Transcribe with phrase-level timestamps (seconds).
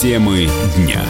[0.00, 1.04] Темы дня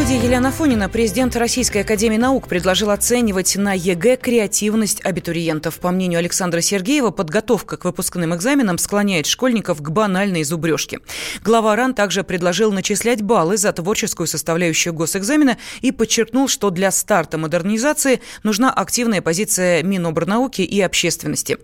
[0.00, 5.78] студии Елена Фонина президент Российской Академии Наук предложил оценивать на ЕГЭ креативность абитуриентов.
[5.78, 11.00] По мнению Александра Сергеева, подготовка к выпускным экзаменам склоняет школьников к банальной зубрежке.
[11.44, 17.36] Глава РАН также предложил начислять баллы за творческую составляющую госэкзамена и подчеркнул, что для старта
[17.36, 21.58] модернизации нужна активная позиция Минобрнауки и общественности.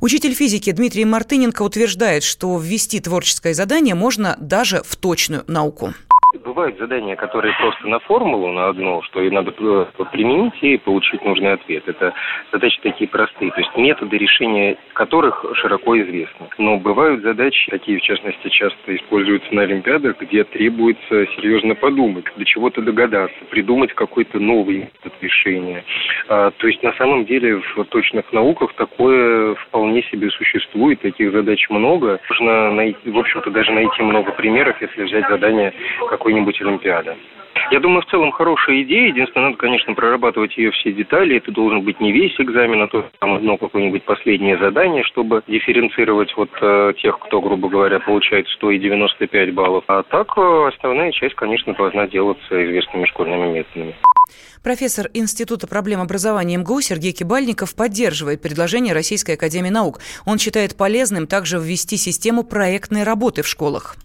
[0.00, 5.92] Учитель физики Дмитрий Мартыненко утверждает, что ввести творческое задание можно даже в точную науку.
[6.44, 11.22] Бывают задания, которые просто на формулу, на одно, что и надо э, применить и получить
[11.22, 11.86] нужный ответ.
[11.86, 12.14] Это
[12.50, 16.48] задачи такие простые, то есть методы решения которых широко известны.
[16.56, 22.44] Но бывают задачи, такие в частности часто используются на Олимпиадах, где требуется серьезно подумать, до
[22.44, 25.84] чего-то догадаться, придумать какой-то новый метод решения.
[26.28, 31.68] А, то есть на самом деле в точных науках такое вполне себе существует, таких задач
[31.68, 32.18] много.
[32.30, 35.74] Можно найти, в общем-то даже найти много примеров, если взять задание
[36.30, 37.16] какой-нибудь Олимпиады.
[37.72, 39.08] Я думаю, в целом хорошая идея.
[39.08, 41.36] Единственное, надо, конечно, прорабатывать ее все детали.
[41.36, 46.32] Это должен быть не весь экзамен, а то там одно какое-нибудь последнее задание, чтобы дифференцировать
[46.36, 49.84] вот э, тех, кто, грубо говоря, получает 100 и 95 баллов.
[49.88, 53.94] А так э, основная часть, конечно, должна делаться известными школьными методами.
[54.62, 60.00] Профессор Института проблем образования МГУ Сергей Кибальников поддерживает предложение Российской Академии Наук.
[60.26, 63.96] Он считает полезным также ввести систему проектной работы в школах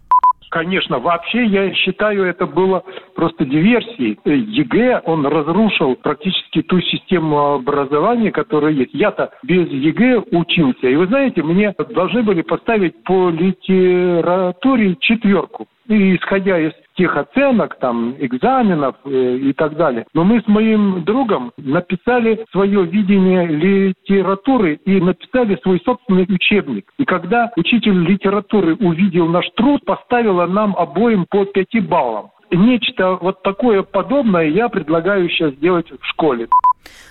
[0.55, 2.81] конечно, вообще я считаю, это было
[3.13, 4.17] просто диверсией.
[4.23, 8.93] Э, ЕГЭ, он разрушил практически ту систему образования, которая есть.
[8.93, 10.87] Я-то без ЕГЭ учился.
[10.87, 15.67] И вы знаете, мне должны были поставить по литературе четверку.
[15.87, 20.05] И исходя из тех оценок, там, экзаменов э, и так далее.
[20.13, 26.91] Но мы с моим другом написали свое видение литературы и написали свой собственный учебник.
[26.97, 32.31] И когда учитель литературы увидел наш труд, поставила нам обоим по пяти баллам.
[32.51, 36.47] Нечто вот такое подобное я предлагаю сейчас сделать в школе.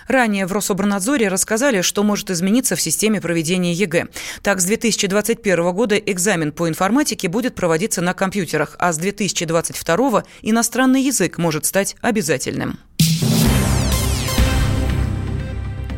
[0.07, 4.07] Ранее в Рособорнадзоре рассказали, что может измениться в системе проведения ЕГЭ.
[4.43, 11.01] Так, с 2021 года экзамен по информатике будет проводиться на компьютерах, а с 2022 иностранный
[11.01, 12.77] язык может стать обязательным.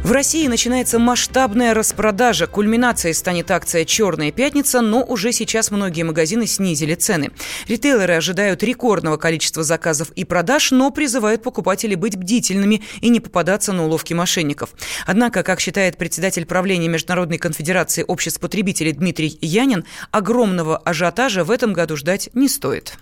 [0.08, 2.48] В России начинается масштабная распродажа.
[2.48, 7.32] Кульминацией станет акция «Черная пятница», но уже сейчас многие магазины снизили цены.
[7.68, 13.74] Ритейлеры ожидают рекордного количества заказов и продаж, но призывают покупателей быть бдительными и не попадаться
[13.74, 14.70] на уловки мошенников.
[15.06, 21.74] Однако, как считает председатель правления Международной конфедерации обществ потребителей Дмитрий Янин, огромного ажиотажа в этом
[21.74, 22.94] году ждать не стоит.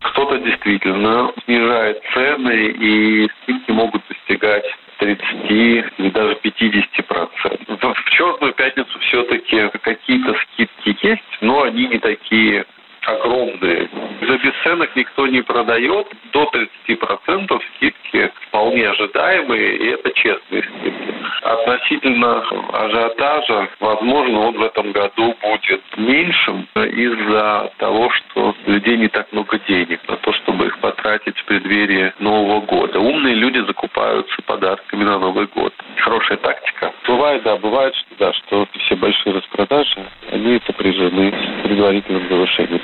[0.00, 4.64] Кто-то действительно снижает цены, и скидки могут достигать
[4.98, 7.98] 30 или даже 50 процентов.
[7.98, 12.64] В черную пятницу все-таки какие-то скидки есть, но они не такие
[13.06, 13.88] огромные.
[14.20, 16.06] За бесценок никто не продает.
[16.32, 16.50] До
[16.88, 21.14] 30% скидки вполне ожидаемые, и это честные скидки.
[21.42, 29.08] Относительно ажиотажа, возможно, он в этом году будет меньшим из-за того, что у людей не
[29.08, 32.98] так много денег на то, чтобы их потратить в преддверии Нового года.
[32.98, 35.72] Умные люди закупаются подарками на Новый год.
[35.98, 36.92] Хорошая тактика.
[37.06, 42.80] Бывает, да, бывает, что да, что все большие распродажи, они сопряжены с предварительным завышением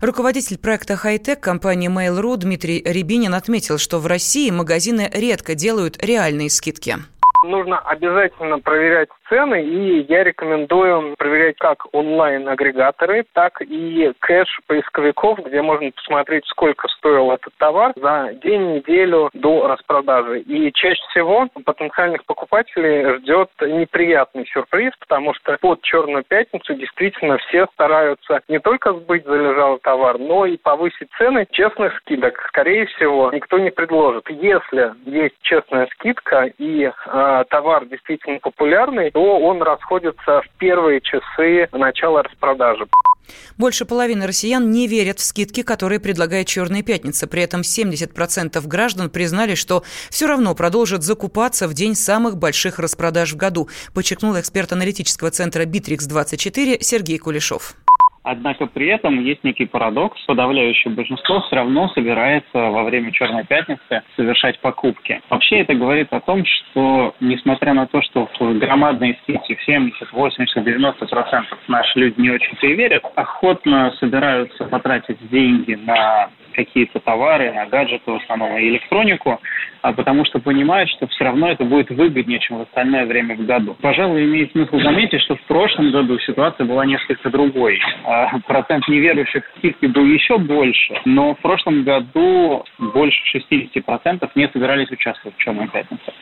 [0.00, 6.50] Руководитель проекта «Хай-Тек» компании Mail.ru Дмитрий Рябинин отметил, что в России магазины редко делают реальные
[6.50, 6.98] скидки
[7.42, 15.62] нужно обязательно проверять цены, и я рекомендую проверять как онлайн-агрегаторы, так и кэш поисковиков, где
[15.62, 20.40] можно посмотреть, сколько стоил этот товар за день, неделю до распродажи.
[20.40, 27.66] И чаще всего потенциальных покупателей ждет неприятный сюрприз, потому что под Черную пятницу действительно все
[27.74, 31.46] стараются не только сбыть залежалый товар, но и повысить цены.
[31.50, 34.28] Честных скидок, скорее всего, никто не предложит.
[34.30, 36.92] Если есть честная скидка и э,
[37.50, 42.86] товар действительно популярный, то он расходится в первые часы начала распродажи.
[43.56, 47.26] Больше половины россиян не верят в скидки, которые предлагает «Черная пятница».
[47.26, 53.32] При этом 70% граждан признали, что все равно продолжат закупаться в день самых больших распродаж
[53.32, 57.74] в году, подчеркнул эксперт аналитического центра «Битрикс-24» Сергей Кулешов.
[58.24, 60.20] Однако при этом есть некий парадокс.
[60.26, 65.20] Подавляющее большинство все равно собирается во время Черной Пятницы совершать покупки.
[65.28, 70.12] Вообще это говорит о том, что несмотря на то, что в громадные скидки в 70,
[70.12, 77.00] 80, 90 процентов наши люди не очень-то и верят, охотно собираются потратить деньги на какие-то
[77.00, 79.40] товары, на гаджеты в основном и электронику,
[79.82, 83.44] а потому что понимают, что все равно это будет выгоднее, чем в остальное время в
[83.44, 83.76] году.
[83.80, 87.80] Пожалуй, имеет смысл заметить, что в прошлом году ситуация была несколько другой.
[88.04, 94.48] А, процент неверующих в скидки был еще больше, но в прошлом году больше 60% не
[94.48, 96.12] собирались участвовать в «Черной пятнице».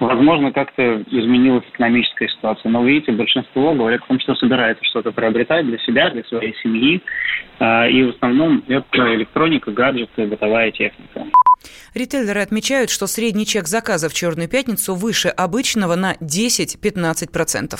[0.00, 2.70] Возможно, как-то изменилась экономическая ситуация.
[2.70, 7.00] Но, видите, большинство говорят о том, что собирается что-то приобретать для себя, для своей семьи.
[7.58, 11.26] А, и в основном это электроника, гаджеты, бытовая техника.
[11.94, 17.78] Ритейлеры отмечают, что средний чек заказа в «Черную пятницу» выше обычного на 10-15%.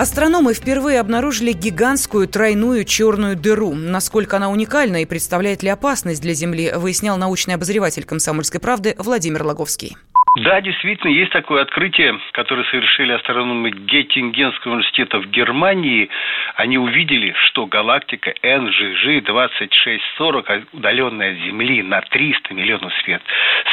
[0.00, 3.74] Астрономы впервые обнаружили гигантскую тройную черную дыру.
[3.74, 9.44] Насколько она уникальна и представляет ли опасность для Земли, выяснял научный обозреватель «Комсомольской правды» Владимир
[9.44, 9.98] Логовский.
[10.36, 16.08] Да, действительно, есть такое открытие, которое совершили астрономы Геттингенского университета в Германии.
[16.54, 23.20] Они увидели, что галактика NGG-2640, удаленная от Земли на 300 миллионов свет,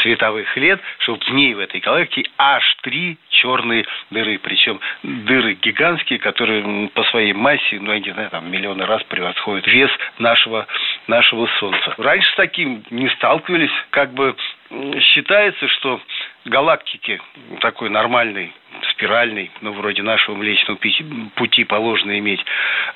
[0.02, 4.40] световых лет, что в ней, в этой галактике, аж три черные дыры.
[4.40, 9.68] Причем дыры гигантские, которые по своей массе, ну, я не знаю, там миллионы раз превосходят
[9.68, 10.66] вес нашего,
[11.06, 11.94] нашего Солнца.
[11.98, 14.36] Раньше с таким не сталкивались, как бы
[15.00, 16.02] считается, что
[16.48, 17.22] галактики
[17.62, 18.54] такой нормальной
[18.92, 20.78] спиральный, ну, вроде нашего Млечного
[21.36, 22.44] Пути положено иметь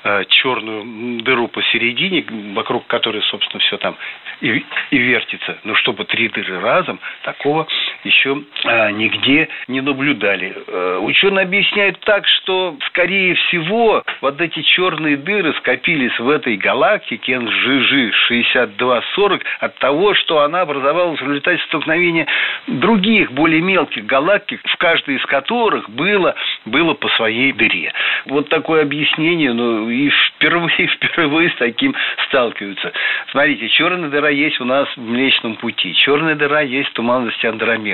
[0.04, 3.96] э, черную дыру посередине, вокруг которой, собственно, все там
[4.40, 5.58] и, и вертится.
[5.64, 7.66] Но чтобы три дыры разом, такого
[8.04, 10.54] еще э, нигде не наблюдали.
[10.66, 17.38] Э, ученые объясняют так, что, скорее всего, вот эти черные дыры скопились в этой галактике
[17.38, 22.26] НЖЖ 6240 от того, что она образовалась в результате столкновения
[22.66, 26.34] других, более мелких галактик, в каждой из которых было,
[26.64, 27.92] было по своей дыре.
[28.26, 31.94] Вот такое объяснение, ну, и впервые, впервые с таким
[32.28, 32.92] сталкиваются.
[33.30, 37.91] Смотрите, черная дыра есть у нас в Млечном Пути, черная дыра есть в туманности Андромеды.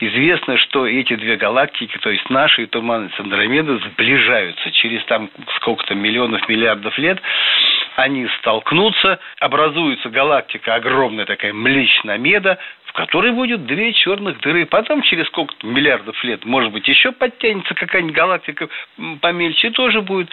[0.00, 4.70] Известно, что эти две галактики, то есть наши и туманность Андромеды, сближаются.
[4.72, 7.20] Через там сколько-то миллионов, миллиардов лет
[7.96, 12.58] они столкнутся, образуется галактика огромная такая Млечная Меда,
[12.94, 14.66] которой будет две черных дыры.
[14.66, 18.68] Потом через сколько-то миллиардов лет, может быть, еще подтянется какая-нибудь галактика
[19.20, 20.30] помельче, тоже будет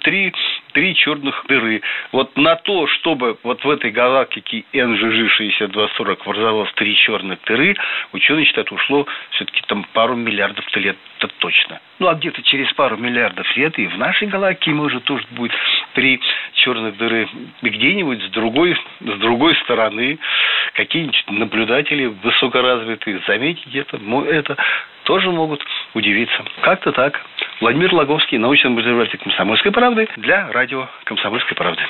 [0.00, 0.32] три,
[0.72, 1.82] три черных дыры.
[2.12, 7.74] Вот на то, чтобы вот в этой галактике NGG-6240 образовалось три черных дыры,
[8.12, 11.80] ученые считают, ушло все-таки там пару миллиардов лет, это точно.
[11.98, 15.52] Ну, а где-то через пару миллиардов лет и в нашей галактике, может, тоже будет
[15.94, 16.20] три
[16.54, 17.28] черных дыры.
[17.62, 20.18] И где-нибудь с другой, с другой стороны
[20.74, 24.56] какие-нибудь наблюдатели высокоразвитые заметить это, это
[25.04, 25.64] тоже могут
[25.94, 26.44] удивиться.
[26.62, 27.20] Как-то так.
[27.60, 31.82] Владимир Логовский, научный обозреватель «Комсомольской правды» для радио «Комсомольской правды».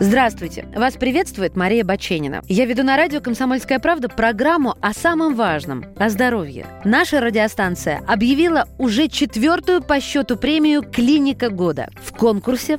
[0.00, 0.64] Здравствуйте!
[0.74, 2.40] Вас приветствует Мария Баченина.
[2.48, 6.66] Я веду на радио «Комсомольская правда» программу о самом важном– о здоровье.
[6.84, 11.90] Наша радиостанция объявила уже четвертую по счету премию «Клиника года».
[12.02, 12.78] В конкурсе